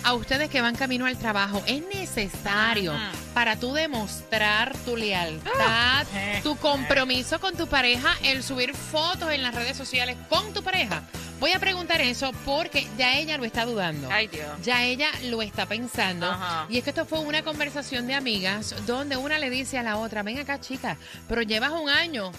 a 0.05 0.15
ustedes 0.15 0.49
que 0.49 0.61
van 0.61 0.75
camino 0.75 1.07
al 1.07 1.17
trabajo, 1.17 1.63
¿es 1.67 1.83
necesario 1.87 2.93
para 3.35 3.57
tú 3.57 3.73
demostrar 3.73 4.77
tu 4.85 4.97
lealtad, 4.97 6.07
tu 6.43 6.57
compromiso 6.57 7.41
con 7.41 7.57
tu 7.57 7.67
pareja, 7.67 8.15
el 8.23 8.43
subir 8.43 8.75
fotos 8.75 9.33
en 9.33 9.43
las 9.43 9.55
redes 9.55 9.77
sociales 9.77 10.17
con 10.29 10.53
tu 10.53 10.63
pareja? 10.63 11.03
Voy 11.41 11.53
a 11.53 11.61
preguntar 11.61 12.01
eso 12.01 12.33
porque 12.45 12.89
ya 12.97 13.17
ella 13.17 13.37
lo 13.39 13.45
está 13.45 13.65
dudando. 13.65 14.09
Ay, 14.11 14.27
Dios. 14.27 14.49
Ya 14.65 14.85
ella 14.85 15.09
lo 15.25 15.41
está 15.41 15.67
pensando. 15.67 16.27
Ajá. 16.27 16.67
Y 16.69 16.79
es 16.79 16.85
que 16.85 16.91
esto 16.91 17.07
fue 17.07 17.21
una 17.21 17.43
conversación 17.43 18.07
de 18.09 18.15
amigas 18.15 18.75
donde 18.87 19.17
una 19.17 19.39
le 19.39 19.49
dice 19.49 19.79
a 19.79 19.85
la 19.85 19.99
otra, 19.99 20.23
ven 20.23 20.39
acá 20.39 20.61
chica, 20.61 20.97
pero 21.29 21.43
llevas 21.43 21.71
un 21.71 21.89
año 21.89 22.33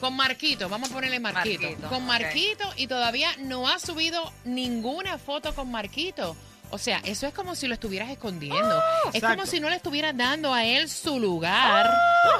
con 0.00 0.14
Marquito, 0.14 0.68
vamos 0.68 0.90
a 0.90 0.94
ponerle 0.94 1.20
Marquito, 1.20 1.62
Marquito, 1.62 1.88
con. 1.88 2.06
Marquito 2.06 2.72
y 2.76 2.86
todavía 2.86 3.30
no 3.38 3.68
ha 3.68 3.78
subido 3.78 4.32
ninguna 4.44 5.18
foto 5.18 5.54
con 5.54 5.70
Marquito. 5.70 6.36
O 6.70 6.78
sea, 6.78 7.00
eso 7.04 7.26
es 7.26 7.34
como 7.34 7.54
si 7.54 7.66
lo 7.66 7.74
estuvieras 7.74 8.10
escondiendo. 8.10 8.82
es 9.12 9.22
como 9.22 9.46
si 9.46 9.60
no 9.60 9.70
le 9.70 9.76
estuvieras 9.76 10.16
dando 10.16 10.52
a 10.52 10.64
él 10.64 10.88
su 10.88 11.18
lugar. 11.18 11.90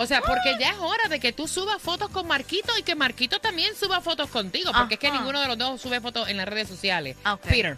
O 0.01 0.07
sea, 0.07 0.21
porque 0.21 0.57
ya 0.59 0.71
es 0.71 0.79
hora 0.79 1.09
de 1.09 1.19
que 1.19 1.33
tú 1.33 1.49
subas 1.49 1.81
fotos 1.81 2.11
con 2.11 2.27
Marquito 2.27 2.77
y 2.79 2.83
que 2.83 2.95
Marquito 2.95 3.41
también 3.41 3.75
suba 3.75 4.01
fotos 4.01 4.29
contigo. 4.31 4.71
Porque 4.73 4.95
es 4.95 5.01
que 5.01 5.11
ninguno 5.11 5.41
de 5.41 5.49
los 5.49 5.59
dos 5.59 5.81
sube 5.81 6.01
fotos 6.01 6.29
en 6.29 6.37
las 6.37 6.47
redes 6.47 6.69
sociales. 6.69 7.17
Ah. 7.25 7.37
Peter. 7.37 7.77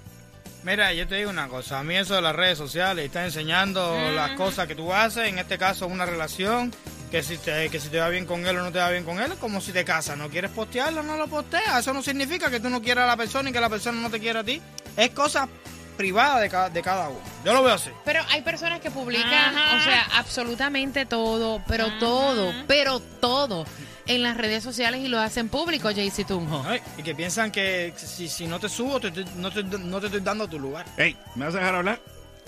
Mira, 0.63 0.93
yo 0.93 1.09
te 1.09 1.15
digo 1.15 1.31
una 1.31 1.49
cosa, 1.49 1.79
a 1.79 1.83
mí 1.83 1.97
eso 1.97 2.15
de 2.15 2.21
las 2.21 2.37
redes 2.37 2.59
sociales, 2.59 3.07
está 3.07 3.25
enseñando 3.25 3.97
las 4.15 4.33
cosas 4.33 4.69
que 4.69 4.75
tú 4.75 4.93
haces, 4.93 5.27
en 5.29 5.39
este 5.39 5.57
caso 5.57 5.87
una 5.87 6.05
relación, 6.05 6.71
que 7.11 7.23
si, 7.23 7.39
te, 7.39 7.71
que 7.71 7.81
si 7.81 7.89
te 7.89 7.99
va 7.99 8.11
bien 8.11 8.27
con 8.27 8.47
él 8.47 8.59
o 8.59 8.63
no 8.63 8.71
te 8.71 8.79
va 8.79 8.91
bien 8.91 9.05
con 9.05 9.21
él, 9.21 9.33
es 9.33 9.39
como 9.39 9.63
si 9.63 9.73
te 9.73 9.87
casas, 9.87 10.19
no 10.19 10.29
quieres 10.29 10.51
postearlo, 10.51 11.03
no 11.03 11.17
lo 11.17 11.29
posteas, 11.29 11.79
eso 11.79 11.95
no 11.95 12.03
significa 12.03 12.51
que 12.51 12.61
tú 12.61 12.69
no 12.69 12.83
quieras 12.83 13.05
a 13.05 13.07
la 13.07 13.17
persona 13.17 13.49
y 13.49 13.53
que 13.55 13.61
la 13.61 13.71
persona 13.71 14.03
no 14.03 14.11
te 14.11 14.21
quiera 14.21 14.41
a 14.41 14.45
ti, 14.45 14.61
es 14.99 15.11
cosa 15.11 15.49
privada 16.01 16.41
de 16.41 16.49
cada, 16.49 16.71
de 16.71 16.83
cada 16.83 17.09
uno, 17.11 17.21
yo 17.45 17.53
lo 17.53 17.63
veo 17.63 17.75
así. 17.75 17.91
Pero 18.05 18.23
hay 18.31 18.41
personas 18.43 18.81
que 18.81 18.91
publican, 18.91 19.55
o 19.55 19.83
sea, 19.85 20.07
absolutamente 20.17 21.05
todo, 21.07 21.63
pero 21.69 21.87
todo, 21.99 22.53
pero 22.67 23.01
todo 23.01 23.67
en 24.07 24.23
las 24.23 24.37
redes 24.37 24.65
sociales 24.65 25.01
y 25.03 25.09
lo 25.09 25.21
hacen 25.21 25.49
público, 25.49 25.89
Jaycee 25.95 26.25
Tunjo. 26.25 26.65
Ay, 26.67 26.81
Y 26.99 27.03
que 27.03 27.15
piensan 27.15 27.51
que 27.53 27.93
si, 27.97 28.29
si 28.29 28.47
no 28.47 28.59
te 28.59 28.69
subo, 28.69 28.99
te 28.99 29.09
estoy- 29.09 29.27
no, 29.37 29.51
te, 29.53 29.63
no 29.63 30.01
te 30.01 30.07
estoy 30.07 30.21
dando 30.23 30.49
tu 30.49 30.59
lugar. 30.59 30.85
Ey, 30.97 31.17
¿me 31.37 31.45
vas 31.45 31.55
a 31.55 31.59
dejar 31.59 31.75
hablar? 31.77 32.01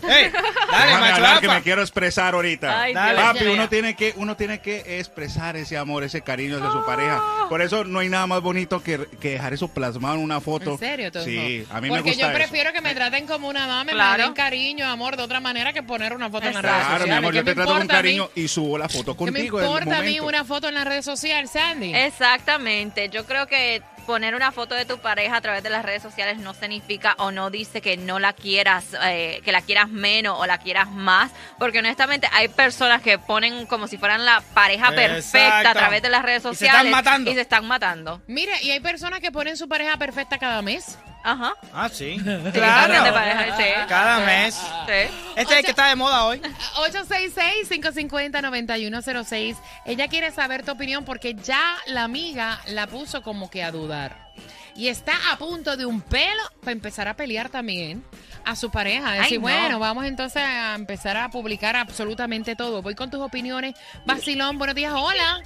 ¡Ey! 0.03 0.31
¡Dale, 0.71 0.93
macho 0.99 1.15
hablar 1.17 1.41
que 1.41 1.49
me 1.49 1.63
quiero 1.63 1.83
expresar 1.83 2.35
ahorita. 2.35 2.81
Ay, 2.83 2.95
Dale. 2.95 3.21
Papi, 3.21 3.45
Ya, 3.45 3.51
uno 3.53 3.69
tiene 3.69 3.95
que 3.95 4.13
uno 4.17 4.37
tiene 4.37 4.61
que 4.61 4.99
expresar 4.99 5.57
ese 5.57 5.77
amor, 5.79 6.05
ese 6.05 6.23
cariño 6.23 6.57
hacia 6.57 6.71
su 6.73 6.85
pareja. 6.85 7.23
Por 7.49 7.63
eso 7.63 7.85
no 7.85 7.99
hay 8.01 8.09
nada 8.09 8.27
más 8.27 8.41
bonito 8.41 8.83
que, 8.83 9.07
que 9.21 9.31
dejar 9.33 9.53
eso 9.53 9.69
plasmado 9.69 10.15
en 10.17 10.23
una 10.23 10.41
foto. 10.41 10.73
¿En 10.73 10.79
serio, 10.79 11.13
Tunjo? 11.13 11.27
Sí, 11.27 11.67
a 11.71 11.81
mí 11.81 11.89
Porque 11.89 12.05
me 12.05 12.11
gusta 12.13 12.27
yo 12.29 12.33
prefiero 12.35 12.71
eso. 12.71 12.75
que 12.77 12.81
me 12.83 12.95
traten 12.95 13.27
como 13.27 13.49
una 13.49 13.61
mamá, 13.67 13.85
me 13.85 13.93
Claro. 13.93 14.25
den 14.25 14.33
cariño, 14.35 14.87
amor, 14.89 15.17
de 15.17 15.23
otra 15.23 15.41
manera 15.41 15.73
que 15.73 15.83
poner 15.83 16.13
una 16.15 16.31
foto 16.31 16.47
en 16.47 16.55
las 16.55 16.63
redes 16.63 16.77
Claro, 16.77 16.91
sociales. 16.91 17.09
mi 17.09 17.19
amor, 17.19 17.33
¿Qué 17.33 17.39
yo 17.39 17.45
me 17.45 17.51
te 17.51 17.55
trato 17.55 17.71
con 17.73 17.83
importa 17.83 17.99
a 17.99 18.03
mí? 18.03 18.09
cariño 18.09 18.31
y 18.35 18.49
subo 18.49 18.79
la 18.79 18.89
foto 18.89 19.17
¿Qué 19.17 19.25
me 19.25 19.33
contigo 19.33 19.59
en 19.61 19.65
el 19.65 19.71
importa 19.71 19.99
a 19.99 20.03
mí 20.03 20.21
una 20.21 20.45
foto 20.45 20.69
en 20.69 20.75
la 20.75 20.85
red 20.85 21.03
social, 21.03 21.49
Sandy? 21.49 21.95
Exactamente. 21.95 23.09
Yo 23.11 23.25
creo 23.27 23.47
que 23.47 23.83
poner 24.03 24.35
una 24.35 24.53
foto 24.53 24.75
de 24.75 24.85
tu 24.85 24.99
pareja 24.99 25.37
a 25.37 25.41
través 25.41 25.63
de 25.63 25.71
las 25.71 25.85
redes 25.85 26.03
sociales 26.03 26.39
no 26.39 26.55
significa 26.55 27.15
o 27.19 27.31
no 27.31 27.51
dice 27.51 27.81
que 27.81 27.97
no 27.97 28.19
la 28.19 28.33
quieras, 28.33 28.97
eh, 29.03 29.41
que 29.45 29.53
la 29.53 29.63
quieras 29.63 29.89
menos 29.89 30.39
o 30.39 30.47
la 30.47 30.59
quieras 30.59 30.91
más, 30.91 31.31
porque 31.59 31.79
honestamente 31.79 32.29
hay 32.33 32.49
personas 32.49 33.03
que 33.03 33.19
ponen 33.19 33.67
como 33.67 33.87
si 33.89 33.97
fueran 33.99 34.25
la 34.25 34.43
pareja 34.55 34.91
perfecta 34.93 35.71
a 35.71 35.75
través 35.75 36.03
de 36.03 36.11
las 36.11 36.23
redes 36.23 36.41
Y 36.41 36.43
se 36.43 36.49
sociales 36.49 36.77
están 36.85 36.91
matando. 36.91 37.31
y 37.31 37.35
se 37.35 37.41
están 37.41 37.67
matando. 37.67 38.23
Mira, 38.27 38.61
y 38.63 38.71
hay 38.71 38.81
personas 38.81 39.21
que 39.21 39.33
ponen 39.33 39.57
su 39.57 39.69
pareja 39.69 39.97
perfecta 39.97 40.39
cada 40.39 40.63
mes. 40.63 40.99
Ajá. 41.23 41.55
Ah, 41.73 41.89
sí. 41.89 42.19
Claro. 42.53 43.15
pareja, 43.15 43.57
sí. 43.57 43.65
Cada 43.89 44.27
mes. 44.27 44.55
Sí. 44.55 45.15
Este 45.37 45.53
es 45.53 45.59
el 45.59 45.65
que 45.65 45.71
está 45.71 45.89
de 45.89 45.97
moda 45.97 46.25
hoy. 46.25 46.41
866-550-9106. 46.77 49.57
Ella 49.85 50.09
quiere 50.09 50.31
saber 50.31 50.65
tu 50.65 50.73
opinión 50.73 51.05
porque 51.05 51.35
ya 51.35 51.77
la 51.87 52.05
amiga 52.05 52.61
la 52.67 52.87
puso 52.87 53.23
como 53.23 53.51
que 53.51 53.63
a 53.63 53.71
dudar. 53.71 54.31
Y 54.75 54.89
está 54.89 55.13
a 55.31 55.37
punto 55.37 55.77
de 55.77 55.85
un 55.87 56.01
pelo 56.01 56.43
para 56.61 56.73
empezar 56.73 57.07
a 57.09 57.15
pelear 57.15 57.49
también 57.51 58.03
a 58.45 58.57
su 58.57 58.71
pareja. 58.71 59.13
Decir, 59.13 59.25
Ay, 59.33 59.37
no. 59.37 59.43
bueno, 59.43 59.79
vamos 59.79 60.05
entonces 60.07 60.43
a 60.43 60.75
empezar 60.75 61.17
a 61.17 61.31
publicar 61.31 61.77
absolutamente 61.77 62.57
todo. 62.57 62.81
Voy 62.83 62.95
con 62.95 63.11
tus 63.11 63.21
opiniones. 63.21 63.75
Basilón, 64.07 64.59
buenos 64.59 64.75
días, 64.75 64.93
hola. 64.97 65.43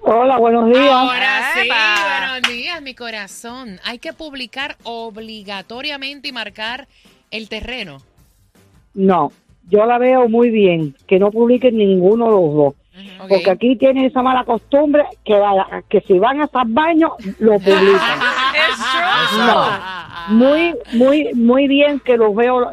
Hola, 0.01 0.37
buenos 0.37 0.67
días. 0.69 0.89
Ahora 0.91 1.51
sí, 1.53 1.59
Epa. 1.65 2.29
buenos 2.29 2.49
días, 2.49 2.81
mi 2.81 2.93
corazón. 2.95 3.79
Hay 3.83 3.99
que 3.99 4.13
publicar 4.13 4.77
obligatoriamente 4.83 6.29
y 6.29 6.31
marcar 6.31 6.87
el 7.31 7.49
terreno. 7.49 8.01
No, 8.93 9.31
yo 9.69 9.85
la 9.85 9.97
veo 9.97 10.27
muy 10.29 10.49
bien, 10.49 10.95
que 11.07 11.19
no 11.19 11.31
publiquen 11.31 11.77
ninguno 11.77 12.25
de 12.25 12.31
los 12.31 12.53
dos. 12.55 12.73
Porque 13.29 13.49
aquí 13.51 13.77
tienen 13.77 14.05
esa 14.05 14.21
mala 14.21 14.43
costumbre 14.43 15.03
que, 15.23 15.33
va- 15.33 15.83
que 15.87 16.01
si 16.01 16.19
van 16.19 16.41
a 16.41 16.45
estar 16.45 16.65
baños, 16.67 17.11
lo 17.39 17.53
publican. 17.59 18.19
No, 19.37 19.67
muy, 20.29 20.73
muy, 20.93 21.29
muy 21.33 21.67
bien 21.67 21.99
que 21.99 22.17
lo 22.17 22.33
veo 22.33 22.71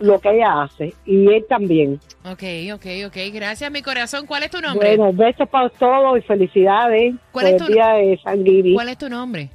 lo 0.00 0.20
que 0.20 0.30
ella 0.30 0.62
hace 0.62 0.94
y 1.06 1.26
él 1.32 1.44
también. 1.48 2.00
Ok, 2.24 2.42
ok, 2.74 2.86
ok. 3.06 3.16
Gracias, 3.32 3.70
mi 3.70 3.82
corazón. 3.82 4.26
¿Cuál 4.26 4.44
es 4.44 4.50
tu 4.50 4.60
nombre? 4.60 4.96
Bueno, 4.96 5.12
besos 5.12 5.48
para 5.48 5.68
todos 5.70 6.18
y 6.18 6.22
felicidades 6.22 7.14
¿Cuál 7.32 7.44
por 7.46 7.54
es 7.54 7.60
el 7.60 7.66
tu- 7.66 7.72
día 7.72 7.88
de 7.94 8.20
San 8.22 8.44
Guiri. 8.44 8.74
¿Cuál 8.74 8.88
es 8.90 8.98
tu 8.98 9.08
nombre? 9.08 9.50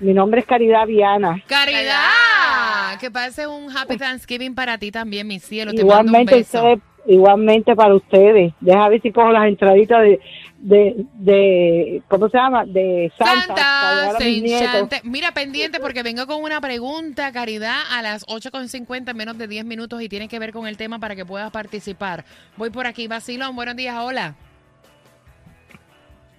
Mi 0.00 0.14
nombre 0.14 0.40
es 0.40 0.46
Caridad 0.46 0.86
Viana. 0.86 1.42
Caridad. 1.48 2.98
Que 3.00 3.10
pase 3.10 3.46
un 3.48 3.76
Happy 3.76 3.96
Thanksgiving 3.96 4.54
para 4.54 4.78
ti 4.78 4.92
también, 4.92 5.26
mi 5.26 5.40
cielo. 5.40 5.72
Te 5.72 5.84
mando 5.84 5.94
un 5.94 6.08
Igualmente 6.08 6.36
beso. 6.36 6.58
ustedes, 6.58 6.78
igualmente 7.08 7.74
para 7.74 7.94
ustedes. 7.94 8.52
Deja 8.60 8.88
ver 8.88 9.00
si 9.00 9.10
cojo 9.10 9.32
las 9.32 9.48
entraditas 9.48 10.02
de, 10.02 10.20
de, 10.58 11.06
de 11.14 12.02
¿cómo 12.06 12.28
se 12.28 12.36
llama? 12.36 12.64
De 12.66 13.10
Santa. 13.16 14.12
Santa. 14.18 14.96
Mira, 15.04 15.32
pendiente 15.32 15.80
porque 15.80 16.02
vengo 16.02 16.26
con 16.26 16.42
una 16.42 16.60
pregunta, 16.60 17.32
Caridad, 17.32 17.80
a 17.90 18.02
las 18.02 18.26
8.50, 18.26 19.10
en 19.10 19.16
menos 19.16 19.38
de 19.38 19.48
10 19.48 19.64
minutos 19.64 20.02
y 20.02 20.08
tiene 20.08 20.28
que 20.28 20.38
ver 20.38 20.52
con 20.52 20.66
el 20.66 20.76
tema 20.76 20.98
para 20.98 21.16
que 21.16 21.24
puedas 21.24 21.50
participar. 21.50 22.24
Voy 22.56 22.70
por 22.70 22.86
aquí, 22.86 23.08
Basilón. 23.08 23.56
Buenos 23.56 23.74
días, 23.74 23.96
hola. 23.98 24.34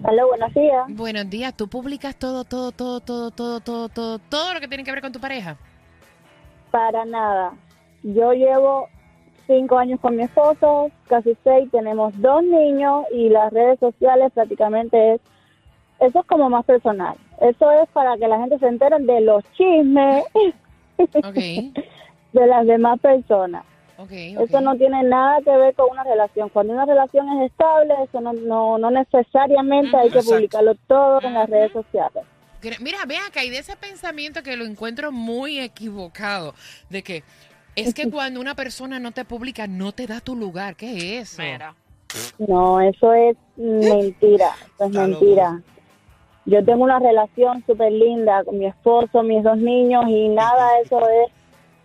Hola, 0.04 0.26
buenos 0.26 0.54
días. 0.54 0.86
Buenos 0.90 1.30
días. 1.30 1.58
¿Tú 1.58 1.68
publicas 1.68 2.16
todo, 2.16 2.44
todo, 2.44 2.72
todo, 2.72 3.00
todo, 3.02 3.32
todo, 3.32 3.60
todo, 3.60 3.90
todo, 3.90 4.20
todo 4.20 4.54
lo 4.54 4.60
que 4.60 4.68
tiene 4.68 4.84
que 4.84 4.92
ver 4.92 5.02
con 5.02 5.12
tu 5.12 5.20
pareja? 5.20 5.58
Para 6.70 7.04
nada. 7.06 7.54
Yo 8.04 8.32
llevo 8.34 8.88
cinco 9.50 9.80
años 9.80 10.00
con 10.00 10.16
mi 10.16 10.24
esposo, 10.24 10.92
casi 11.08 11.36
seis, 11.44 11.70
tenemos 11.72 12.14
dos 12.22 12.44
niños 12.44 13.06
y 13.12 13.30
las 13.30 13.52
redes 13.52 13.80
sociales 13.80 14.32
prácticamente 14.32 15.16
es, 15.16 15.22
eso 16.00 16.20
es 16.20 16.26
como 16.28 16.50
más 16.50 16.64
personal. 16.66 17.16
Eso 17.42 17.72
es 17.72 17.90
para 17.90 18.16
que 18.18 18.28
la 18.28 18.40
gente 18.40 18.60
se 18.60 18.68
entere 18.68 19.00
de 19.00 19.22
los 19.22 19.44
chismes 19.54 20.24
de 22.34 22.48
las 22.48 22.68
demás 22.68 23.00
personas. 23.00 23.66
Eso 24.10 24.62
no 24.62 24.78
tiene 24.78 25.04
nada 25.04 25.40
que 25.44 25.52
ver 25.52 25.74
con 25.74 25.90
una 25.92 26.04
relación. 26.04 26.48
Cuando 26.50 26.72
una 26.72 26.86
relación 26.86 27.28
es 27.40 27.52
estable, 27.52 27.94
eso 28.04 28.22
no, 28.22 28.32
no, 28.32 28.78
no 28.78 28.92
necesariamente 28.92 29.98
hay 29.98 30.10
que 30.10 30.20
Exacto. 30.20 30.36
publicarlo 30.36 30.76
todo 30.88 31.22
en 31.22 31.34
las 31.34 31.50
redes 31.50 31.74
sociales. 31.74 32.24
Mira, 32.82 33.00
ve 33.08 33.18
acá, 33.18 33.44
y 33.44 33.50
de 33.50 33.60
ese 33.60 33.76
pensamiento 33.76 34.44
que 34.44 34.58
lo 34.58 34.66
encuentro 34.66 35.12
muy 35.12 35.60
equivocado, 35.60 36.54
de 36.90 37.04
que 37.04 37.24
es 37.76 37.94
que 37.94 38.10
cuando 38.10 38.40
una 38.40 38.56
persona 38.56 39.00
no 39.00 39.12
te 39.12 39.26
publica, 39.26 39.68
no 39.68 39.92
te 39.92 40.08
da 40.08 40.20
tu 40.22 40.36
lugar. 40.36 40.76
¿Qué 40.76 41.20
es 41.20 41.34
eso? 41.34 41.42
Mira. 41.42 41.76
No, 42.38 42.82
eso 42.82 43.14
es 43.14 43.38
mentira, 43.58 44.56
eso 44.56 44.86
es 44.86 44.90
Está 44.90 44.90
mentira. 44.90 45.62
Yo 46.46 46.66
tengo 46.66 46.84
una 46.84 47.00
relación 47.00 47.64
súper 47.68 47.92
linda 47.92 48.44
con 48.44 48.58
mi 48.58 48.66
esposo, 48.66 49.22
mis 49.24 49.44
dos 49.44 49.58
niños 49.58 50.06
y 50.08 50.30
nada 50.30 50.74
de 50.78 50.82
eso 50.84 51.00
es, 51.10 51.32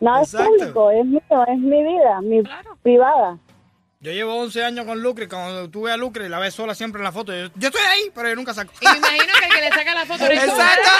nada 0.00 0.22
es 0.22 0.34
público, 0.34 0.90
es 0.90 1.04
mío, 1.04 1.20
es 1.48 1.58
mi 1.58 1.82
vida, 1.82 2.20
mi 2.22 2.42
Claro. 2.42 2.78
privada. 2.82 3.38
Yo 4.04 4.12
llevo 4.12 4.34
11 4.36 4.62
años 4.62 4.84
con 4.84 5.00
Lucre. 5.02 5.26
Cuando 5.28 5.70
tú 5.70 5.84
ves 5.84 5.94
a 5.94 5.96
Lucre, 5.96 6.28
la 6.28 6.38
ves 6.38 6.52
sola 6.54 6.74
siempre 6.74 6.98
en 7.00 7.04
la 7.04 7.12
foto. 7.12 7.32
Yo, 7.34 7.48
yo 7.54 7.68
estoy 7.68 7.80
ahí, 7.88 8.10
pero 8.14 8.28
yo 8.28 8.36
nunca 8.36 8.52
saco. 8.52 8.70
Y 8.78 8.84
me 8.86 8.98
imagino 8.98 9.24
que 9.40 9.46
el 9.46 9.52
que 9.54 9.60
le 9.62 9.68
saca 9.70 9.94
la 9.94 10.04
foto 10.04 10.26
eres 10.26 10.44
tú. 10.44 10.50
Exacto. 10.50 10.90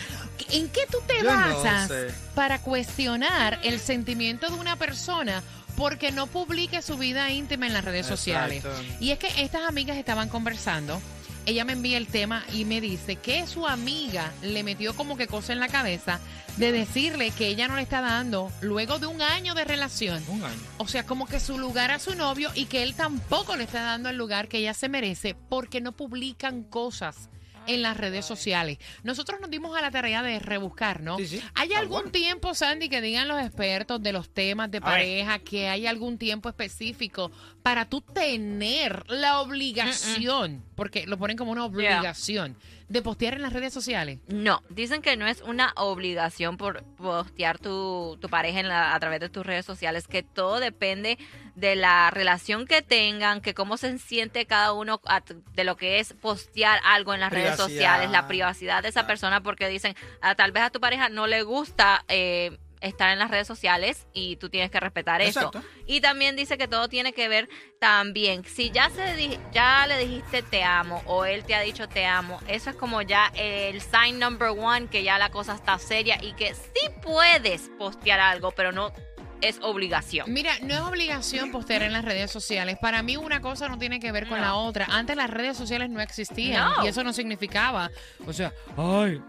¿en 0.50 0.68
qué 0.68 0.80
tú 0.90 0.98
te 1.06 1.16
Yo 1.22 1.24
no 1.24 1.62
basas 1.62 1.88
sé. 1.88 2.08
para 2.34 2.60
cuestionar 2.60 3.58
el 3.62 3.80
sentimiento 3.80 4.48
de 4.48 4.54
una 4.54 4.76
persona 4.76 5.42
porque 5.76 6.12
no 6.12 6.26
publique 6.26 6.80
su 6.82 6.96
vida 6.96 7.30
íntima 7.30 7.66
en 7.66 7.72
las 7.72 7.84
redes 7.84 8.06
sociales? 8.06 8.64
Y 9.00 9.10
es 9.10 9.18
que 9.18 9.28
estas 9.42 9.62
amigas 9.68 9.96
estaban 9.96 10.28
conversando. 10.28 11.00
Ella 11.44 11.64
me 11.64 11.74
envía 11.74 11.96
el 11.96 12.08
tema 12.08 12.44
y 12.52 12.64
me 12.64 12.80
dice 12.80 13.16
que 13.16 13.46
su 13.46 13.68
amiga 13.68 14.32
le 14.42 14.64
metió 14.64 14.96
como 14.96 15.16
que 15.16 15.28
cosa 15.28 15.52
en 15.52 15.60
la 15.60 15.68
cabeza 15.68 16.18
de 16.56 16.72
decirle 16.72 17.30
que 17.30 17.46
ella 17.46 17.68
no 17.68 17.76
le 17.76 17.82
está 17.82 18.00
dando 18.00 18.50
luego 18.62 18.98
de 18.98 19.06
un 19.06 19.22
año 19.22 19.54
de 19.54 19.64
relación. 19.64 20.24
Un 20.26 20.42
año. 20.42 20.58
O 20.78 20.88
sea, 20.88 21.04
como 21.06 21.26
que 21.26 21.38
su 21.38 21.58
lugar 21.58 21.92
a 21.92 22.00
su 22.00 22.16
novio 22.16 22.50
y 22.54 22.64
que 22.64 22.82
él 22.82 22.94
tampoco 22.96 23.54
le 23.54 23.62
está 23.64 23.82
dando 23.82 24.08
el 24.08 24.16
lugar 24.16 24.48
que 24.48 24.58
ella 24.58 24.74
se 24.74 24.88
merece 24.88 25.36
porque 25.48 25.80
no 25.80 25.92
publican 25.92 26.64
cosas 26.64 27.28
en 27.66 27.82
las 27.82 27.96
redes 27.96 28.24
sociales. 28.24 28.78
Nosotros 29.02 29.40
nos 29.40 29.50
dimos 29.50 29.76
a 29.76 29.80
la 29.80 29.90
tarea 29.90 30.22
de 30.22 30.38
rebuscar, 30.38 31.02
¿no? 31.02 31.16
Sí, 31.18 31.26
sí. 31.26 31.42
¿Hay 31.54 31.72
algún 31.72 32.02
bueno. 32.02 32.10
tiempo, 32.10 32.54
Sandy, 32.54 32.88
que 32.88 33.00
digan 33.00 33.28
los 33.28 33.40
expertos 33.40 34.02
de 34.02 34.12
los 34.12 34.28
temas 34.28 34.70
de 34.70 34.80
pareja, 34.80 35.38
que 35.38 35.68
hay 35.68 35.86
algún 35.86 36.18
tiempo 36.18 36.48
específico 36.48 37.30
para 37.62 37.88
tú 37.88 38.00
tener 38.00 39.04
la 39.10 39.40
obligación, 39.40 40.64
porque 40.74 41.06
lo 41.06 41.18
ponen 41.18 41.36
como 41.36 41.52
una 41.52 41.64
obligación, 41.64 42.56
de 42.88 43.02
postear 43.02 43.34
en 43.34 43.42
las 43.42 43.52
redes 43.52 43.72
sociales? 43.72 44.20
No, 44.28 44.62
dicen 44.68 45.02
que 45.02 45.16
no 45.16 45.26
es 45.26 45.42
una 45.42 45.72
obligación 45.76 46.56
por 46.56 46.84
postear 46.96 47.58
tu, 47.58 48.16
tu 48.20 48.28
pareja 48.28 48.60
en 48.60 48.68
la- 48.68 48.94
a 48.94 49.00
través 49.00 49.20
de 49.20 49.28
tus 49.28 49.44
redes 49.44 49.64
sociales, 49.66 50.06
que 50.06 50.22
todo 50.22 50.60
depende 50.60 51.18
de 51.54 51.74
la 51.74 52.10
relación 52.10 52.66
que 52.66 52.82
tengan, 52.82 53.40
que 53.40 53.54
cómo 53.54 53.76
se 53.76 53.98
siente 53.98 54.46
cada 54.46 54.72
uno 54.72 55.00
a- 55.06 55.22
de 55.54 55.64
lo 55.64 55.76
que 55.76 55.98
es 55.98 56.12
postear 56.12 56.80
algo 56.84 57.12
en 57.14 57.20
las 57.20 57.32
redes 57.32 57.56
sociales, 57.56 58.10
la 58.10 58.28
privacidad 58.28 58.82
de 58.82 58.90
esa 58.90 59.06
persona, 59.06 59.42
porque 59.42 59.68
dicen, 59.68 59.94
ah, 60.20 60.34
tal 60.34 60.52
vez 60.52 60.62
a 60.62 60.70
tu 60.70 60.80
pareja 60.80 61.08
no 61.08 61.26
le 61.26 61.42
gusta 61.42 62.04
eh, 62.08 62.56
estar 62.80 63.10
en 63.12 63.18
las 63.18 63.30
redes 63.30 63.46
sociales 63.46 64.06
y 64.12 64.36
tú 64.36 64.48
tienes 64.50 64.70
que 64.70 64.78
respetar 64.80 65.20
Exacto. 65.22 65.58
eso. 65.58 65.68
Y 65.86 66.00
también 66.00 66.36
dice 66.36 66.58
que 66.58 66.68
todo 66.68 66.88
tiene 66.88 67.12
que 67.12 67.28
ver 67.28 67.48
también, 67.80 68.44
si 68.44 68.70
ya 68.70 68.90
se 68.90 69.14
di- 69.16 69.38
ya 69.52 69.86
le 69.86 69.98
dijiste 69.98 70.42
te 70.42 70.62
amo 70.64 71.02
o 71.06 71.24
él 71.24 71.44
te 71.44 71.54
ha 71.54 71.60
dicho 71.60 71.88
te 71.88 72.04
amo, 72.06 72.38
eso 72.48 72.70
es 72.70 72.76
como 72.76 73.02
ya 73.02 73.32
el 73.36 73.80
sign 73.80 74.18
number 74.18 74.48
one 74.48 74.88
que 74.88 75.02
ya 75.02 75.18
la 75.18 75.30
cosa 75.30 75.54
está 75.54 75.78
seria 75.78 76.18
y 76.22 76.32
que 76.34 76.54
sí 76.54 76.90
puedes 77.02 77.70
postear 77.78 78.20
algo, 78.20 78.52
pero 78.52 78.72
no 78.72 78.92
es 79.42 79.58
obligación. 79.60 80.32
Mira, 80.32 80.52
no 80.62 80.72
es 80.74 80.80
obligación 80.80 81.50
postear 81.52 81.82
en 81.82 81.92
las 81.92 82.04
redes 82.06 82.30
sociales. 82.30 82.78
Para 82.80 83.02
mí 83.02 83.18
una 83.18 83.42
cosa 83.42 83.68
no 83.68 83.78
tiene 83.78 84.00
que 84.00 84.10
ver 84.10 84.26
con 84.28 84.38
No. 84.38 84.44
la 84.44 84.54
otra. 84.54 84.86
Antes 84.90 85.14
las 85.16 85.28
redes 85.28 85.56
sociales 85.58 85.90
no 85.90 86.00
existían 86.00 86.72
No. 86.78 86.84
y 86.84 86.88
eso 86.88 87.04
no 87.04 87.12
significaba, 87.12 87.90
o 88.26 88.32
sea, 88.32 88.52
ay, 88.78 89.20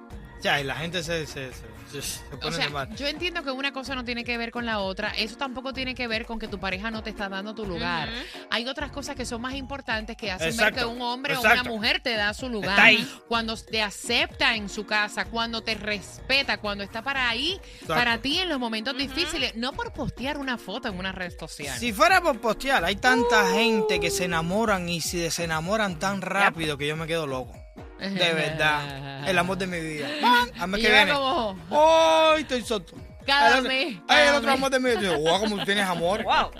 Ya, 0.41 0.59
y 0.61 0.63
la 0.63 0.75
gente 0.75 1.03
se, 1.03 1.25
se, 1.25 1.51
se, 1.51 1.61
se- 1.91 2.01
se 2.01 2.19
o 2.31 2.39
pone 2.39 2.55
de 2.57 2.61
sea, 2.63 2.69
mal. 2.69 2.95
yo 2.95 3.07
entiendo 3.07 3.43
que 3.43 3.49
una 3.51 3.71
cosa 3.73 3.95
no 3.95 4.03
tiene 4.05 4.23
que 4.23 4.37
ver 4.37 4.51
con 4.51 4.65
la 4.65 4.79
otra. 4.79 5.09
Eso 5.17 5.35
tampoco 5.37 5.73
tiene 5.73 5.95
que 5.95 6.07
ver 6.07 6.25
con 6.25 6.37
que 6.37 6.47
tu 6.47 6.59
pareja 6.59 6.91
no 6.91 7.01
te 7.01 7.09
está 7.09 7.27
dando 7.29 7.55
tu 7.55 7.65
lugar. 7.65 8.09
Hay 8.51 8.67
otras 8.67 8.91
cosas 8.91 9.15
que 9.15 9.25
son 9.25 9.41
más 9.41 9.55
importantes 9.55 10.15
que 10.15 10.31
hacen 10.31 10.55
ver 10.57 10.73
que 10.73 10.85
un 10.85 11.01
hombre 11.01 11.35
o 11.37 11.41
una 11.41 11.63
mujer 11.63 11.99
te 12.01 12.13
da 12.15 12.33
su 12.33 12.49
lugar. 12.49 12.71
Está 12.71 12.83
ahí. 12.83 13.11
Cuando 13.27 13.55
te 13.57 13.81
acepta 13.81 14.55
en 14.55 14.69
su 14.69 14.85
casa, 14.85 15.25
cuando 15.25 15.61
te 15.63 15.73
respeta, 15.75 16.57
cuando 16.59 16.83
está 16.83 17.01
para 17.01 17.29
ahí, 17.29 17.59
Exacto. 17.73 17.93
para 17.95 18.17
ti 18.19 18.39
en 18.39 18.49
los 18.49 18.59
momentos 18.59 18.95
difíciles, 18.97 19.55
no 19.55 19.73
por 19.73 19.91
postear 19.93 20.37
una 20.37 20.57
foto 20.57 20.87
en 20.89 20.99
una 20.99 21.11
red 21.11 21.31
social. 21.39 21.77
Si 21.79 21.93
fuera 21.93 22.21
por 22.21 22.39
postear, 22.39 22.83
hay 22.85 22.97
tanta 22.97 23.51
gente 23.53 23.99
que 23.99 24.11
se 24.11 24.25
enamoran 24.25 24.87
y 24.89 25.01
se 25.01 25.17
desenamoran 25.17 25.97
tan 25.99 26.21
rápido 26.21 26.77
que 26.77 26.85
yo 26.87 26.95
me 26.95 27.07
quedo 27.07 27.25
loco. 27.25 27.55
De 27.99 28.33
verdad. 28.33 29.27
El 29.29 29.37
amor 29.37 29.57
de 29.57 29.67
mi 29.67 29.79
vida. 29.79 30.07
Y 30.77 30.81
que 30.81 30.89
viene. 30.91 31.11
como- 31.13 31.57
¡Ay, 31.71 32.41
estoy 32.41 32.61
soto! 32.63 32.95
Cada 33.25 33.47
Ay, 33.47 33.51
el 33.53 33.59
otro- 33.59 33.69
mes, 33.69 33.97
Ay, 34.07 34.27
el 34.29 34.35
otro 34.35 34.47
mes. 34.49 34.57
amor 34.57 34.69
de 34.71 34.79
mi 34.79 34.89
vida. 34.95 35.17
Wow, 35.17 35.39
como 35.39 35.57
tú 35.57 35.65
tienes 35.65 35.85
amor. 35.85 36.23
Wow. 36.23 36.51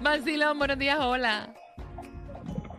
Vacilón, 0.00 0.58
buenos 0.58 0.78
días, 0.78 0.98
hola. 1.00 1.48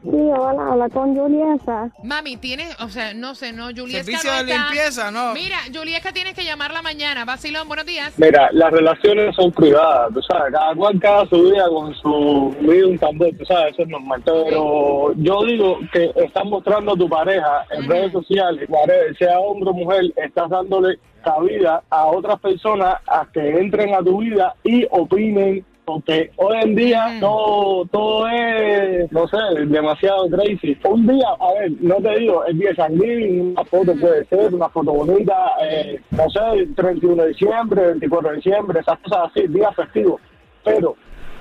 Sí, 0.04 0.10
hola, 0.12 0.72
habla 0.72 0.89
con 0.89 1.16
Julieta. 1.16 1.89
Mami, 2.04 2.38
tienes, 2.38 2.80
o 2.82 2.89
sea, 2.89 3.13
no 3.13 3.36
sé, 3.36 3.51
no, 3.51 3.66
Juliesca 3.68 4.04
Servicio 4.04 4.32
no 4.32 4.44
de 4.44 4.51
está. 4.51 4.63
limpieza, 4.63 5.12
no. 5.12 5.34
Mira, 5.34 5.58
Juliesca 5.74 6.13
tienes 6.13 6.34
que 6.34 6.46
llamarla 6.46 6.82
mañana. 6.82 7.25
Vacilón, 7.25 7.68
buenos 7.68 7.86
días. 7.86 8.13
Mira, 8.18 8.50
las 8.51 8.72
relaciones 8.72 9.36
son 9.36 9.51
privadas, 9.51 10.13
tú 10.13 10.22
sabes, 10.22 10.54
cada 10.54 10.75
cual 10.75 11.00
cada 11.00 11.25
su 11.27 11.44
vida 11.44 11.68
con 11.70 11.94
su 11.96 12.56
vida 12.62 12.88
un 12.88 12.98
tambor, 12.98 13.30
tú 13.38 13.46
sabes, 13.46 13.74
eso 13.74 13.84
es 13.84 13.89
normal. 13.89 14.22
Pero 14.24 15.13
yo 15.16 15.44
digo 15.44 15.80
que 15.92 16.12
estás 16.16 16.46
mostrando 16.46 16.94
a 16.94 16.96
tu 16.98 17.10
pareja 17.10 17.66
en 17.72 17.89
redes 17.89 18.12
sociales, 18.12 18.70
sea 19.18 19.39
hombre 19.39 19.70
o 19.70 19.74
mujer, 19.74 20.04
estás 20.16 20.50
dándole 20.50 21.00
cabida 21.24 21.84
a 21.89 22.06
otras 22.06 22.39
personas 22.39 22.96
a 23.08 23.25
que 23.34 23.60
entren 23.60 23.94
a 23.94 24.00
tu 24.00 24.20
vida 24.20 24.56
y 24.63 24.86
opinen. 24.92 25.66
Porque 25.88 26.32
hoy 26.36 26.58
en 26.63 26.75
día 26.75 27.15
todo, 27.22 27.86
todo 27.86 28.27
es, 28.27 29.10
no 29.10 29.25
sé, 29.29 29.38
demasiado 29.67 30.29
crazy. 30.29 30.77
Un 30.84 31.08
día, 31.08 31.29
a 31.39 31.53
ver, 31.53 31.72
no 31.79 31.96
te 31.96 32.20
digo, 32.20 32.44
el 32.44 32.60
día 32.60 32.72
de 32.72 32.75
San 32.75 33.00
una 33.00 33.63
foto 33.63 33.96
puede 33.96 34.25
ser, 34.25 34.53
una 34.53 34.67
foto 34.67 34.91
bonita, 34.91 35.34
eh, 35.63 36.01
no 36.12 36.29
sé, 36.29 36.67
31 36.75 37.24
de 37.24 37.29
diciembre, 37.29 37.86
24 37.88 38.32
de 38.32 38.36
diciembre, 38.36 38.82
esas 38.82 39.00
cosas 39.00 39.29
así, 39.32 39.48
días 39.48 39.74
festivos. 39.77 40.20
pero 40.65 40.94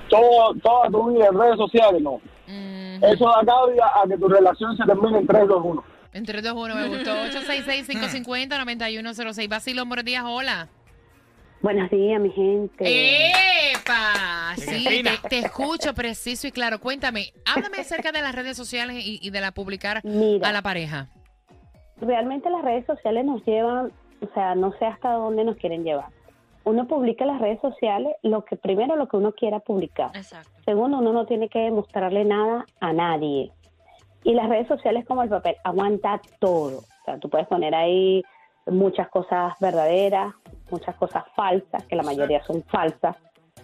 todo, 0.07 0.53
toda 0.63 0.89
tu 0.91 1.11
vida 1.11 1.27
en 1.27 1.37
redes 1.37 1.57
sociales, 1.57 2.01
no. 2.01 2.21
Mm, 2.47 3.03
Eso 3.03 3.25
da 3.25 3.43
cabida 3.45 3.91
a 4.01 4.07
que 4.07 4.17
tu 4.17 4.29
relación 4.29 4.77
se 4.77 4.85
termine 4.85 5.17
en 5.17 5.27
3, 5.27 5.45
2, 5.45 5.61
1. 5.61 5.83
en 6.13 6.25
3, 6.25 6.41
2, 6.41 6.53
1 6.55 6.73
me 6.75 6.87
gustó. 6.87 7.11
866-550-9106. 7.25 9.49
Basilón, 9.49 9.89
buenos 9.89 10.05
días, 10.05 10.23
hola. 10.25 10.69
Buenos 11.61 11.89
días, 11.89 12.21
mi 12.21 12.29
gente. 12.31 13.31
¡Epa! 13.73 14.55
Sí, 14.57 15.03
te, 15.03 15.29
te 15.29 15.39
escucho 15.39 15.93
preciso 15.93 16.47
y 16.47 16.51
claro. 16.51 16.79
Cuéntame, 16.79 17.33
háblame 17.45 17.77
acerca 17.77 18.11
de 18.11 18.21
las 18.21 18.35
redes 18.35 18.55
sociales 18.55 18.97
y, 19.03 19.19
y 19.21 19.29
de 19.31 19.41
la 19.41 19.51
publicar 19.51 20.01
Mira. 20.03 20.47
a 20.47 20.53
la 20.53 20.61
pareja. 20.61 21.07
Realmente 21.99 22.49
las 22.49 22.63
redes 22.63 22.85
sociales 22.85 23.25
nos 23.25 23.43
llevan, 23.45 23.91
o 24.21 24.33
sea, 24.33 24.53
no 24.55 24.71
sé 24.77 24.85
hasta 24.85 25.13
dónde 25.13 25.43
nos 25.43 25.57
quieren 25.57 25.83
llevar. 25.83 26.09
Uno 26.63 26.85
publica 26.87 27.23
en 27.23 27.31
las 27.31 27.41
redes 27.41 27.59
sociales 27.61 28.13
lo 28.23 28.45
que 28.45 28.55
primero 28.55 28.95
lo 28.95 29.07
que 29.07 29.17
uno 29.17 29.31
quiera 29.31 29.59
publicar. 29.59 30.11
Exacto. 30.15 30.49
Segundo, 30.65 30.99
uno 30.99 31.13
no 31.13 31.25
tiene 31.25 31.49
que 31.49 31.71
mostrarle 31.71 32.23
nada 32.25 32.65
a 32.81 32.93
nadie. 32.93 33.51
Y 34.23 34.33
las 34.33 34.49
redes 34.49 34.67
sociales 34.67 35.05
como 35.07 35.23
el 35.23 35.29
papel, 35.29 35.55
aguanta 35.63 36.21
todo. 36.39 36.79
O 36.79 37.05
sea, 37.05 37.17
tú 37.19 37.29
puedes 37.29 37.47
poner 37.47 37.73
ahí 37.73 38.21
muchas 38.65 39.07
cosas 39.09 39.53
verdaderas, 39.61 40.33
muchas 40.71 40.95
cosas 40.95 41.23
falsas, 41.35 41.83
que 41.89 41.95
la 41.95 42.03
mayoría 42.03 42.43
son 42.45 42.63
falsas, 42.71 43.15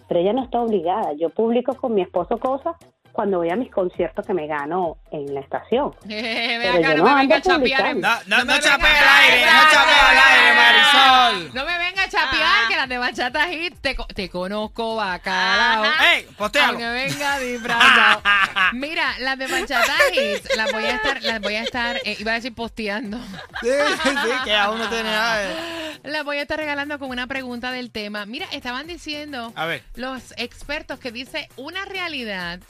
pero 0.08 0.20
ella 0.20 0.32
no 0.32 0.44
está 0.44 0.60
obligada. 0.60 1.12
Yo 1.18 1.30
publico 1.30 1.74
con 1.76 1.94
mi 1.94 2.02
esposo 2.02 2.38
cosas 2.38 2.76
cuando 3.12 3.38
voy 3.38 3.48
a 3.48 3.54
mis 3.54 3.70
conciertos 3.70 4.26
que 4.26 4.34
me 4.34 4.48
gano 4.48 4.96
en 5.12 5.32
la 5.32 5.38
estación. 5.40 5.94
Pero 6.08 6.72
acá, 6.78 6.94
yo 6.94 6.96
no 6.96 7.04
no 7.04 7.14
me 7.14 7.20
venga 7.20 7.36
a 7.36 7.40
chapear. 7.40 7.94
No, 7.96 8.08
no, 8.26 8.38
no 8.44 8.44
me 8.54 8.60
chapea 8.60 8.98
al 9.00 9.22
aire, 9.22 9.46
no 9.46 9.70
chapea 9.70 10.10
al 10.10 10.18
aire, 10.18 10.56
Marisol. 10.56 11.54
No 11.54 11.64
me 11.64 11.78
venga 11.78 12.02
a 12.02 12.08
chapear, 12.08 12.42
Ah. 12.42 12.66
que 12.68 12.76
las 12.76 12.88
de 12.88 12.98
bachata 12.98 13.44
hit 13.46 13.76
te, 13.80 13.94
co- 13.94 14.06
te 14.08 14.28
conozco 14.28 14.96
bacalao. 14.96 15.84
¡Ey, 16.12 16.26
postéalo! 16.36 16.70
Aunque 16.70 16.86
venga 16.88 17.38
disfrazado. 17.38 18.20
Mira, 18.72 19.04
las 19.20 19.38
de 19.38 19.46
bachata 19.46 19.92
hit 20.12 20.44
las 20.56 20.72
voy 20.72 20.84
a 20.84 20.90
estar, 20.96 21.22
las 21.22 21.40
voy 21.40 21.54
a 21.54 21.62
estar, 21.62 21.96
eh, 22.04 22.16
iba 22.18 22.32
a 22.32 22.34
decir 22.34 22.52
posteando. 22.52 23.18
Sí, 23.62 23.68
sí, 24.02 24.10
que 24.44 24.56
aún 24.56 24.78
no 24.80 24.88
tiene 24.88 25.04
nada 25.04 25.38
Las 26.04 26.22
voy 26.22 26.36
a 26.36 26.42
estar 26.42 26.58
regalando 26.58 26.98
con 26.98 27.10
una 27.10 27.26
pregunta 27.26 27.70
del 27.72 27.90
tema. 27.90 28.26
Mira, 28.26 28.46
estaban 28.52 28.86
diciendo 28.86 29.52
A 29.56 29.64
ver. 29.64 29.82
los 29.96 30.34
expertos 30.36 30.98
que 30.98 31.10
dice 31.10 31.48
una 31.56 31.86
realidad 31.86 32.60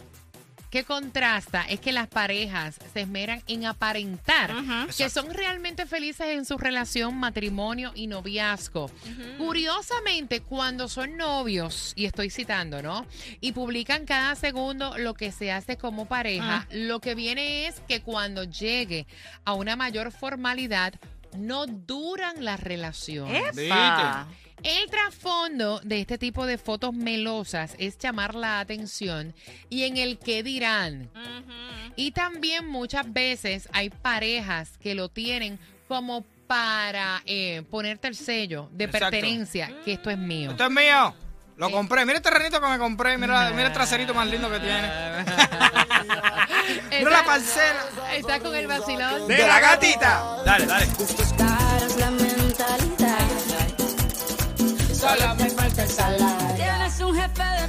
que 0.70 0.82
contrasta 0.82 1.62
es 1.62 1.78
que 1.78 1.92
las 1.92 2.08
parejas 2.08 2.80
se 2.92 3.02
esmeran 3.02 3.42
en 3.46 3.64
aparentar 3.64 4.52
que 4.96 5.08
son 5.08 5.32
realmente 5.32 5.86
felices 5.86 6.26
en 6.30 6.44
su 6.44 6.58
relación, 6.58 7.16
matrimonio 7.16 7.92
y 7.94 8.08
noviazgo. 8.08 8.90
Curiosamente, 9.38 10.40
cuando 10.40 10.88
son 10.88 11.16
novios, 11.16 11.92
y 11.94 12.06
estoy 12.06 12.28
citando, 12.28 12.82
¿no? 12.82 13.06
Y 13.40 13.52
publican 13.52 14.04
cada 14.04 14.34
segundo 14.34 14.98
lo 14.98 15.14
que 15.14 15.30
se 15.30 15.52
hace 15.52 15.76
como 15.76 16.06
pareja, 16.06 16.66
lo 16.72 16.98
que 16.98 17.14
viene 17.14 17.68
es 17.68 17.78
que 17.86 18.02
cuando 18.02 18.42
llegue 18.42 19.06
a 19.44 19.52
una 19.52 19.76
mayor 19.76 20.10
formalidad, 20.10 20.94
no 21.36 21.66
duran 21.66 22.44
las 22.44 22.60
relaciones. 22.60 23.56
¡Epa! 23.56 24.26
El 24.62 24.88
trasfondo 24.88 25.80
de 25.80 26.00
este 26.00 26.16
tipo 26.16 26.46
de 26.46 26.56
fotos 26.56 26.94
melosas 26.94 27.74
es 27.78 27.98
llamar 27.98 28.34
la 28.34 28.60
atención 28.60 29.34
y 29.68 29.82
en 29.84 29.98
el 29.98 30.18
que 30.18 30.42
dirán. 30.42 31.10
Y 31.96 32.12
también 32.12 32.66
muchas 32.66 33.12
veces 33.12 33.68
hay 33.72 33.90
parejas 33.90 34.78
que 34.78 34.94
lo 34.94 35.10
tienen 35.10 35.58
como 35.86 36.24
para 36.46 37.22
eh, 37.26 37.62
ponerte 37.70 38.08
el 38.08 38.14
sello 38.16 38.68
de 38.72 38.84
Exacto. 38.84 39.10
pertenencia, 39.10 39.70
que 39.84 39.92
esto 39.94 40.08
es 40.10 40.18
mío. 40.18 40.52
Esto 40.52 40.64
es 40.64 40.70
mío. 40.70 41.14
Lo 41.56 41.70
compré. 41.70 42.04
Mira 42.04 42.16
el 42.18 42.22
terrenito 42.22 42.60
que 42.60 42.66
me 42.66 42.78
compré. 42.78 43.16
Mira, 43.16 43.50
mira 43.50 43.66
el 43.66 43.72
traserito 43.72 44.12
más 44.14 44.26
lindo 44.26 44.50
que 44.50 44.58
tiene. 44.60 44.88
Mira 46.90 47.10
la 47.10 47.24
parcela. 47.24 47.84
Está 48.14 48.40
con 48.40 48.54
el 48.54 48.66
vacilón. 48.66 49.28
De 49.28 49.46
la 49.46 49.60
gatita. 49.60 50.42
Dale, 50.44 50.66
dale. 50.66 50.86
Tienes 56.56 57.00
un 57.00 57.14
jefe 57.14 57.42
de 57.42 57.68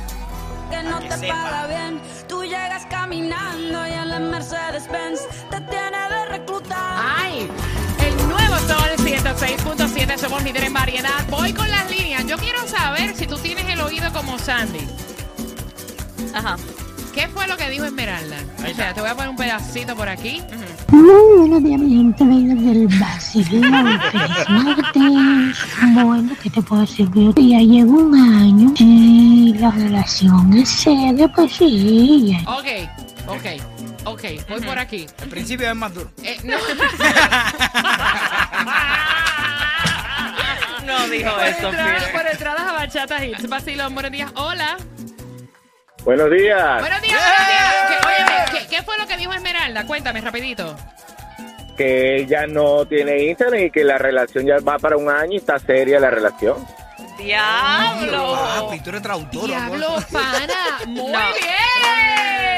que 0.70 0.84
no 0.84 1.00
que 1.00 1.10
te 1.10 1.18
sepa. 1.18 1.34
paga 1.34 1.68
bien. 1.68 2.02
Tú 2.28 2.44
llegas 2.44 2.86
caminando 2.90 3.88
y 3.88 3.92
en 3.92 4.10
la 4.10 4.20
Mercedes-Benz 4.20 5.22
te 5.50 5.62
tiene 5.62 6.10
de 6.10 6.26
reclutar. 6.28 6.96
¡Ay! 7.18 7.50
El 8.00 8.28
nuevo 8.30 8.58
Sol 8.60 8.92
106.7, 8.98 10.18
somos 10.18 10.44
líderes 10.44 10.68
en 10.68 10.74
variedad. 10.74 11.26
Voy 11.30 11.54
con 11.54 11.70
las 11.70 11.90
líneas. 11.90 12.26
Yo 12.26 12.38
quiero 12.38 12.66
saber 12.68 13.16
si 13.16 13.28
tú 13.28 13.38
tienes 13.38 13.68
el 13.68 13.82
oído 13.82 14.12
como 14.14 14.40
Sandy. 14.40 14.88
Ajá. 16.34 16.56
¿Qué 17.16 17.28
fue 17.30 17.48
lo 17.48 17.56
que 17.56 17.70
dijo 17.70 17.86
Esmeralda? 17.86 18.36
O 18.60 18.76
sea, 18.76 18.94
te 18.94 19.00
voy 19.00 19.10
a 19.10 19.16
poner 19.16 19.30
un 19.30 19.38
pedacito 19.38 19.96
por 19.96 20.10
aquí. 20.10 20.44
Muy 20.90 21.38
buenos 21.38 21.64
días, 21.64 21.80
mi 21.80 21.96
gente 21.96 22.24
bella 22.26 22.56
del 22.56 22.88
vacilón. 23.00 24.02
Feliz 24.12 24.50
martes. 24.50 25.58
Bueno, 25.94 26.36
¿qué 26.44 26.50
te 26.50 26.62
puedo 26.62 26.82
decir? 26.82 27.08
Ya 27.16 27.60
llevo 27.60 28.00
un 28.00 28.16
año 28.16 28.74
y 28.78 29.54
la 29.58 29.72
relación 29.72 30.54
es 30.58 30.68
seria, 30.70 31.28
pues 31.30 31.54
sí. 31.54 32.28
ya 32.32 32.52
Ok, 32.52 32.68
ok, 33.28 33.46
ok. 34.06 34.24
Voy 34.50 34.62
por 34.62 34.78
aquí. 34.78 35.06
El 35.22 35.30
principio 35.30 35.70
es 35.70 35.76
más 35.76 35.94
duro. 35.94 36.12
Eh, 36.22 36.38
no. 36.44 36.58
No 40.86 41.08
dijo 41.10 41.32
por, 41.32 41.44
eso, 41.44 41.68
entradas, 41.70 42.04
Peter. 42.04 42.14
por 42.14 42.32
entradas 42.32 42.62
a 42.62 42.72
Bachata 42.74 43.26
Hits. 43.26 43.50
Vacilón, 43.50 43.94
buenos 43.96 44.12
días. 44.12 44.32
Hola. 44.36 44.78
Buenos 46.06 46.30
días. 46.30 46.80
Buenos 46.82 47.02
días, 47.02 47.20
buenos 47.20 47.48
días. 47.48 47.74
¿Qué, 47.90 47.96
óyeme, 48.08 48.46
¿qué, 48.52 48.68
qué 48.78 48.84
fue 48.84 48.98
lo 48.98 49.08
que 49.08 49.18
dijo 49.18 49.34
Esmeralda? 49.34 49.86
Cuéntame 49.86 50.22
rapidito. 50.22 50.76
Que 51.76 52.18
ella 52.22 52.46
no 52.48 52.86
tiene 52.86 53.24
internet 53.24 53.66
y 53.68 53.72
que 53.72 53.84
la 53.84 53.98
relación 53.98 54.46
ya 54.46 54.58
va 54.60 54.78
para 54.80 54.96
un 54.98 55.10
año 55.10 55.34
y 55.34 55.38
está 55.38 55.58
seria 55.60 56.00
la 56.00 56.10
relación. 56.10 56.66
¡Diablo! 57.18 58.38
Papi, 58.68 58.80
tú 58.82 58.90
eres 58.92 59.02
traductor. 59.02 59.48
Diablo, 59.48 59.96
pana. 60.12 60.80
Muy 60.88 61.12
No. 61.12 61.20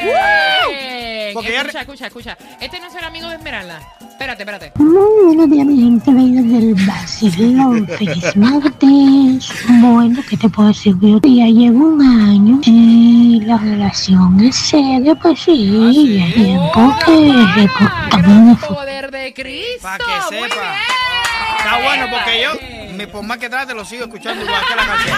bien. 0.04 1.34
Porque 1.34 1.50
ella 1.50 1.62
escucha, 1.62 1.82
escucha, 1.82 2.08
escucha. 2.08 2.38
Este 2.60 2.80
no 2.80 2.88
es 2.88 2.96
el 2.96 3.04
amigo 3.04 3.30
de 3.30 3.36
Esmeralda. 3.36 3.80
Espérate, 4.18 4.42
espérate. 4.42 4.72
Muy 4.80 5.26
buenos 5.26 5.48
días, 5.52 5.66
mi 5.68 5.80
gente 5.80 6.12
bella 6.12 6.42
del 6.42 6.74
vacilón. 6.88 7.88
Feliz 8.00 8.36
martes. 8.36 9.50
Bueno, 9.80 10.22
¿qué 10.28 10.36
te 10.38 10.50
puedo 10.50 10.70
decir? 10.70 10.96
Yo 11.00 11.20
ya 11.22 11.46
llevo 11.46 11.86
un 11.86 12.02
año 12.02 12.60
y 12.64 13.42
la 13.46 13.60
relación 13.60 14.40
es 14.44 14.56
seria, 14.56 15.14
pues 15.14 15.40
sí. 15.42 16.18
Ya 16.18 16.26
es 16.30 16.34
tiempo 16.34 16.96
que 17.06 17.32
reportamos 17.62 18.60
Gran 18.60 18.76
poder 18.76 19.12
de 19.12 19.34
Cristo. 19.36 19.84
Para 19.84 19.98
que 20.00 20.36
Muy 20.36 20.50
sepa. 20.50 20.62
bien. 20.62 20.74
Está 21.60 21.84
bueno 21.84 22.06
porque 22.10 22.42
yo, 22.42 22.98
me- 22.98 23.08
por 23.08 23.24
más 23.24 23.38
que 23.38 23.50
trate, 23.50 23.76
lo 23.76 23.86
sigo 23.86 24.06
escuchando 24.06 24.44
igual 24.44 24.62
que 24.68 24.76
la 24.76 24.86
canción. 24.88 25.18